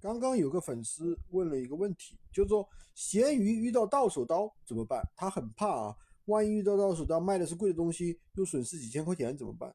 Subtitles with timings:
[0.00, 5.02] 刚刚有个粉丝问了一个问题，就是说咸鱼遇到到手刀怎么办？
[5.16, 9.74] 他很怕啊，万一遇到到手刀卖的是贵的东西，又损失几千块钱怎么办？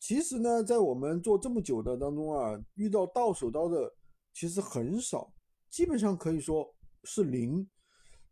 [0.00, 3.92] 其实呢，在我们做这么久的当中啊，遇到到手刀的
[4.32, 5.32] 其实很少，
[5.70, 6.74] 基本上可以说
[7.04, 7.68] 是零。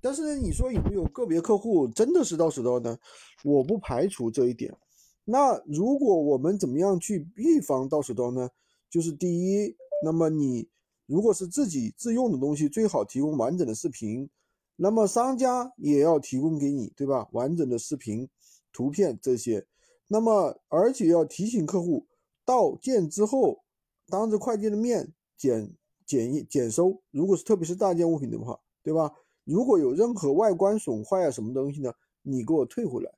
[0.01, 2.99] 但是呢，你说有没有个别客户真的是到手刀呢？
[3.45, 4.77] 我不排除这一点。
[5.25, 8.49] 那如果我们怎么样去预防到手刀呢？
[8.91, 10.69] 就是第一，那么你。
[11.09, 14.29] 如果是自己自用的东西，最好提供完整的视频，
[14.77, 17.27] 那么商家也要提供给你，对吧？
[17.33, 18.29] 完整的视频、
[18.75, 19.67] 图片这些，
[20.07, 22.07] 那么而且要提醒客户
[22.45, 23.63] 到件之后，
[24.07, 25.73] 当着快递的面检
[26.05, 27.01] 检验检收。
[27.11, 29.11] 如果是特别是大件物品的话，对吧？
[29.45, 31.91] 如果有任何外观损坏啊什么东西呢，
[32.21, 33.11] 你给我退回来。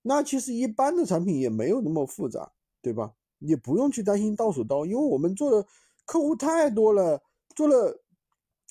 [0.00, 2.50] 那其实一般的产品也没有那么复杂，
[2.80, 3.12] 对吧？
[3.40, 5.68] 也不用去担心到手刀，因为我们做的
[6.06, 7.22] 客户太多了。
[7.56, 8.02] 做了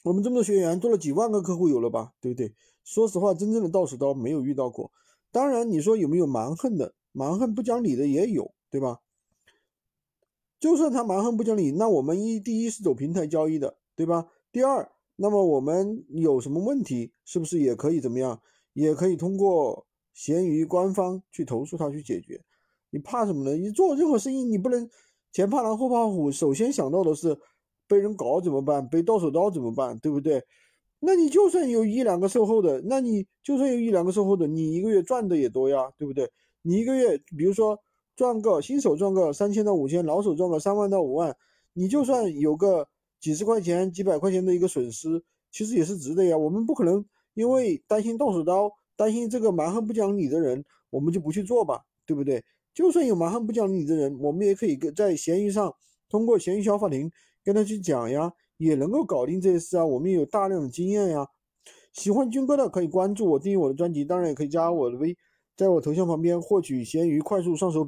[0.04, 2.54] 我们这么多学员，做了几万个客户有了吧，对不对？
[2.84, 4.92] 说实话，真正的到手刀没有遇到过。
[5.32, 9.00] 当然，你说有没有蛮横的、蛮横不讲理的也有，对吧？
[10.60, 14.28] 就算他蛮横不讲理，那我们一第一是走平台交易的，对吧？
[14.52, 18.40] 第二，那么我们有什么问题，是不是也可以怎么样？
[18.74, 22.40] 也可以通过闲鱼官方去投诉他去解决。
[22.92, 23.58] 你怕什么呢？
[23.58, 24.88] 你做任何生意，你不能
[25.32, 27.36] 前怕狼后怕虎，首先想到的是。
[27.88, 28.88] 被人搞怎么办？
[28.88, 29.98] 被到手刀怎么办？
[30.00, 30.44] 对不对？
[31.00, 36.28] 那你就算有一两个售后的，那你就算有一两个售后的，你一个月赚的也多呀，对不对？
[36.64, 37.78] 你一个月，比如说
[38.16, 41.36] 赚个新手赚个三千到五千，老手赚个三万到五万，
[41.74, 42.88] 你就算有个
[43.20, 46.36] 几十块钱、几百块钱的一个损失，其实也是值得呀。
[46.36, 47.06] 我们不可能
[47.36, 52.44] 因为担心到手刀，担心这个蛮横不讲理的人，我们就不去做吧，对不对？
[52.74, 55.72] 就算有蛮横不讲理的人，我们也可以在闲鱼上
[56.10, 57.12] 通过闲鱼小法庭。
[57.46, 59.86] 跟他去讲呀，也能够搞定这些事啊。
[59.86, 61.28] 我们也有大量的经验呀。
[61.94, 65.16] 喜欢军哥的可以关注我，订阅我的专辑，当然也可以加我的微，
[65.56, 67.84] 在我头像旁边获取闲鱼快速上手。